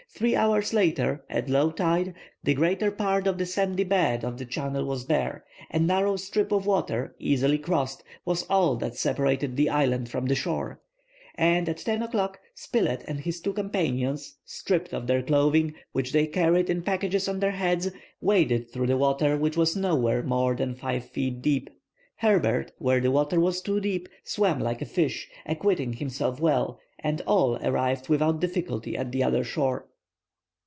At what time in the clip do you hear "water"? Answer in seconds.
6.67-7.15, 18.97-19.37, 23.11-23.39